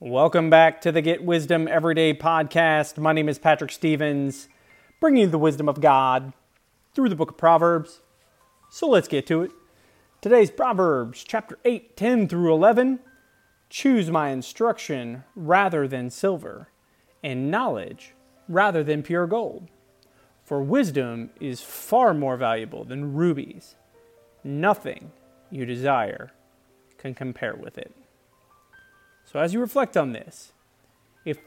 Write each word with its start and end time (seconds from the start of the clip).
Welcome 0.00 0.48
back 0.48 0.80
to 0.82 0.92
the 0.92 1.02
Get 1.02 1.24
Wisdom 1.24 1.66
Everyday 1.66 2.14
podcast. 2.14 2.98
My 2.98 3.12
name 3.12 3.28
is 3.28 3.40
Patrick 3.40 3.72
Stevens, 3.72 4.48
bringing 5.00 5.22
you 5.22 5.26
the 5.26 5.38
wisdom 5.38 5.68
of 5.68 5.80
God 5.80 6.34
through 6.94 7.08
the 7.08 7.16
book 7.16 7.32
of 7.32 7.36
Proverbs. 7.36 8.00
So 8.70 8.88
let's 8.88 9.08
get 9.08 9.26
to 9.26 9.42
it. 9.42 9.50
Today's 10.20 10.52
Proverbs, 10.52 11.24
chapter 11.26 11.58
8, 11.64 11.96
10 11.96 12.28
through 12.28 12.54
11. 12.54 13.00
Choose 13.70 14.08
my 14.08 14.28
instruction 14.28 15.24
rather 15.34 15.88
than 15.88 16.10
silver, 16.10 16.68
and 17.24 17.50
knowledge 17.50 18.14
rather 18.48 18.84
than 18.84 19.02
pure 19.02 19.26
gold. 19.26 19.66
For 20.44 20.62
wisdom 20.62 21.30
is 21.40 21.60
far 21.60 22.14
more 22.14 22.36
valuable 22.36 22.84
than 22.84 23.14
rubies. 23.14 23.74
Nothing 24.44 25.10
you 25.50 25.66
desire 25.66 26.30
can 26.98 27.16
compare 27.16 27.56
with 27.56 27.76
it. 27.76 27.92
So, 29.30 29.38
as 29.38 29.52
you 29.52 29.60
reflect 29.60 29.94
on 29.94 30.12
this, 30.12 30.52
if 31.26 31.38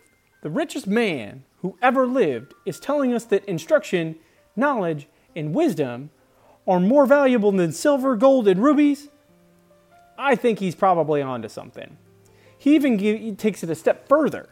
the 0.43 0.51
richest 0.51 0.85
man 0.85 1.45
who 1.61 1.79
ever 1.81 2.05
lived 2.05 2.53
is 2.63 2.79
telling 2.79 3.11
us 3.11 3.23
that 3.25 3.43
instruction, 3.45 4.17
knowledge, 4.55 5.07
and 5.35 5.55
wisdom 5.55 6.11
are 6.67 6.79
more 6.79 7.07
valuable 7.07 7.51
than 7.51 7.71
silver, 7.71 8.15
gold, 8.15 8.47
and 8.47 8.61
rubies, 8.61 9.09
I 10.15 10.35
think 10.35 10.59
he's 10.59 10.75
probably 10.75 11.23
onto 11.23 11.49
something. 11.49 11.97
He 12.55 12.75
even 12.75 12.99
he 12.99 13.31
takes 13.31 13.63
it 13.63 13.69
a 13.71 13.75
step 13.75 14.07
further, 14.07 14.49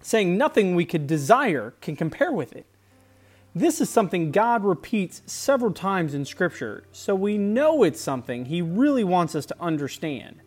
saying 0.00 0.38
nothing 0.38 0.76
we 0.76 0.84
could 0.84 1.08
desire 1.08 1.74
can 1.80 1.96
compare 1.96 2.30
with 2.30 2.54
it. 2.54 2.66
This 3.56 3.80
is 3.80 3.90
something 3.90 4.30
God 4.30 4.64
repeats 4.64 5.22
several 5.26 5.72
times 5.72 6.14
in 6.14 6.24
Scripture, 6.24 6.84
so 6.92 7.16
we 7.16 7.38
know 7.38 7.82
it's 7.82 8.00
something 8.00 8.44
He 8.44 8.62
really 8.62 9.02
wants 9.02 9.34
us 9.34 9.46
to 9.46 9.56
understand. 9.58 10.42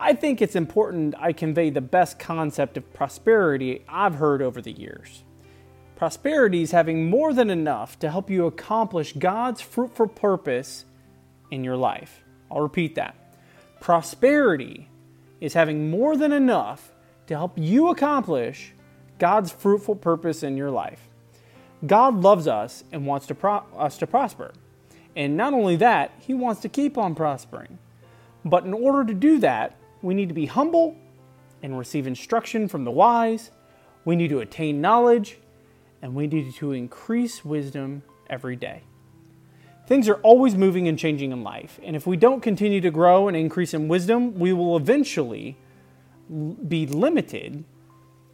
I 0.00 0.14
think 0.14 0.40
it's 0.40 0.54
important 0.54 1.16
I 1.18 1.32
convey 1.32 1.70
the 1.70 1.80
best 1.80 2.18
concept 2.20 2.76
of 2.76 2.92
prosperity 2.94 3.84
I've 3.88 4.14
heard 4.14 4.42
over 4.42 4.62
the 4.62 4.70
years. 4.70 5.24
Prosperity 5.96 6.62
is 6.62 6.70
having 6.70 7.10
more 7.10 7.32
than 7.32 7.50
enough 7.50 7.98
to 7.98 8.10
help 8.10 8.30
you 8.30 8.46
accomplish 8.46 9.12
God's 9.14 9.60
fruitful 9.60 10.06
purpose 10.06 10.84
in 11.50 11.64
your 11.64 11.76
life. 11.76 12.22
I'll 12.48 12.60
repeat 12.60 12.94
that. 12.94 13.16
Prosperity 13.80 14.88
is 15.40 15.54
having 15.54 15.90
more 15.90 16.16
than 16.16 16.32
enough 16.32 16.92
to 17.26 17.36
help 17.36 17.58
you 17.58 17.88
accomplish 17.88 18.74
God's 19.18 19.50
fruitful 19.50 19.96
purpose 19.96 20.44
in 20.44 20.56
your 20.56 20.70
life. 20.70 21.08
God 21.84 22.22
loves 22.22 22.46
us 22.46 22.84
and 22.92 23.04
wants 23.04 23.26
to 23.26 23.34
pro- 23.34 23.64
us 23.76 23.98
to 23.98 24.06
prosper. 24.06 24.52
And 25.16 25.36
not 25.36 25.52
only 25.52 25.74
that, 25.76 26.12
He 26.20 26.34
wants 26.34 26.60
to 26.62 26.68
keep 26.68 26.96
on 26.96 27.16
prospering. 27.16 27.78
But 28.44 28.64
in 28.64 28.72
order 28.72 29.04
to 29.04 29.14
do 29.14 29.40
that, 29.40 29.76
we 30.02 30.14
need 30.14 30.28
to 30.28 30.34
be 30.34 30.46
humble 30.46 30.96
and 31.62 31.78
receive 31.78 32.06
instruction 32.06 32.68
from 32.68 32.84
the 32.84 32.90
wise. 32.90 33.50
We 34.04 34.16
need 34.16 34.28
to 34.28 34.40
attain 34.40 34.80
knowledge 34.80 35.38
and 36.02 36.14
we 36.14 36.26
need 36.26 36.54
to 36.54 36.72
increase 36.72 37.44
wisdom 37.44 38.02
every 38.30 38.56
day. 38.56 38.82
Things 39.86 40.08
are 40.08 40.16
always 40.16 40.54
moving 40.54 40.86
and 40.86 40.98
changing 40.98 41.32
in 41.32 41.42
life, 41.42 41.80
and 41.82 41.96
if 41.96 42.06
we 42.06 42.18
don't 42.18 42.42
continue 42.42 42.80
to 42.82 42.90
grow 42.90 43.26
and 43.26 43.34
increase 43.34 43.72
in 43.72 43.88
wisdom, 43.88 44.38
we 44.38 44.52
will 44.52 44.76
eventually 44.76 45.56
be 46.68 46.86
limited 46.86 47.64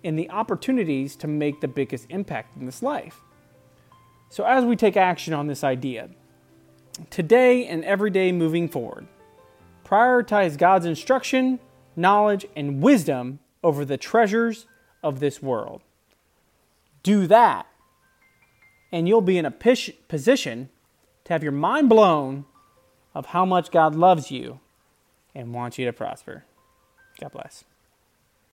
in 0.03 0.17
the 0.17 0.29
opportunities 0.31 1.15
to 1.15 1.29
make 1.29 1.61
the 1.61 1.69
biggest 1.69 2.07
impact 2.11 2.57
in 2.57 2.67
this 2.67 2.83
life. 2.83 3.21
So, 4.31 4.43
as 4.45 4.65
we 4.65 4.75
take 4.75 4.97
action 4.97 5.33
on 5.33 5.47
this 5.47 5.63
idea, 5.63 6.11
today 7.09 7.67
and 7.67 7.85
every 7.85 8.11
day 8.11 8.33
moving 8.33 8.69
forward, 8.69 9.07
Prioritize 9.85 10.57
God's 10.57 10.87
instruction, 10.87 11.61
knowledge, 11.95 12.47
and 12.57 12.83
wisdom 12.83 13.39
over 13.63 13.85
the 13.85 13.97
treasures 13.97 14.67
of 15.03 15.21
this 15.21 15.43
world. 15.43 15.83
Do 17.03 17.27
that, 17.27 17.67
and 18.91 19.07
you'll 19.07 19.21
be 19.21 19.37
in 19.37 19.45
a 19.45 19.51
position 19.51 20.71
to 21.25 21.33
have 21.33 21.43
your 21.43 21.53
mind 21.53 21.89
blown 21.89 22.47
of 23.15 23.27
how 23.27 23.45
much 23.45 23.71
God 23.71 23.95
loves 23.95 24.31
you 24.31 24.61
and 25.35 25.53
wants 25.53 25.79
you 25.79 25.85
to 25.85 25.93
prosper. 25.93 26.45
God 27.21 27.33
bless. 27.33 27.65